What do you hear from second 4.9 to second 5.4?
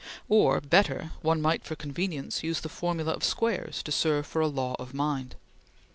mind.